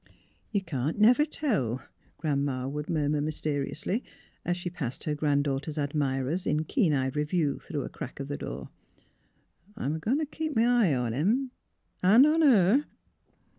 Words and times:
"You 0.51 0.61
can't 0.63 0.97
never 0.97 1.25
tell," 1.25 1.83
Grandma 2.17 2.67
would 2.67 2.89
mur 2.89 3.07
mur 3.07 3.21
mysteriously, 3.21 4.03
as 4.43 4.57
she 4.57 4.71
passed 4.71 5.03
her 5.03 5.13
grand 5.13 5.43
daugh 5.45 5.61
ter's 5.61 5.77
admirers 5.77 6.47
in 6.47 6.63
keen 6.63 6.91
eyed 6.91 7.15
review 7.15 7.59
through 7.59 7.83
a 7.83 7.89
crack 7.89 8.19
of 8.19 8.27
the 8.27 8.35
door. 8.35 8.69
"I'm 9.77 9.93
a 9.93 9.99
goin' 9.99 10.17
t' 10.17 10.25
keep 10.25 10.57
m' 10.57 10.63
eye 10.67 10.95
on 10.95 11.13
'em— 11.13 11.51
an' 12.01 12.25
on 12.25 12.41
her! 12.41 12.85